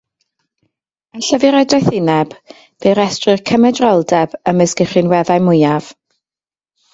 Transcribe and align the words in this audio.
Yn 1.17 1.25
Llyfr 1.25 1.57
y 1.59 1.67
Doethineb, 1.73 2.33
fe 2.85 2.93
restrir 3.01 3.43
cymedroldeb 3.51 4.35
ymysg 4.53 4.83
y 4.87 4.89
rhinweddau 4.95 5.47
mwyaf. 5.51 5.93